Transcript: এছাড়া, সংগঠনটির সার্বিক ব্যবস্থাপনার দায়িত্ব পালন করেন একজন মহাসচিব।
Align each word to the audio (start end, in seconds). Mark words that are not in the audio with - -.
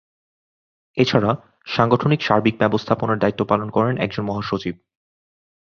এছাড়া, 0.97 1.31
সংগঠনটির 1.67 2.25
সার্বিক 2.27 2.55
ব্যবস্থাপনার 2.57 3.17
দায়িত্ব 3.19 3.41
পালন 3.45 3.67
করেন 3.69 3.95
একজন 3.97 4.23
মহাসচিব। 4.25 4.75